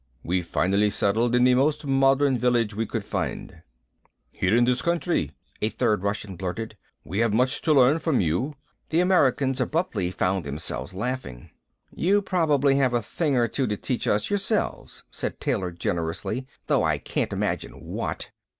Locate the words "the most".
1.43-1.85